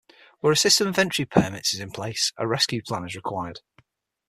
Where 0.39 0.51
a 0.51 0.57
system 0.57 0.87
of 0.87 0.97
entry 0.97 1.25
permits 1.25 1.75
is 1.75 1.79
in 1.79 1.91
place, 1.91 2.33
a 2.35 2.47
rescue 2.47 2.81
plan 2.81 3.05
is 3.05 3.13
required. 3.15 3.59